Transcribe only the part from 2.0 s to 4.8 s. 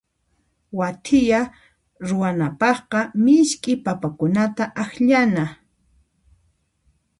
ruwanapaqqa misk'i papakunata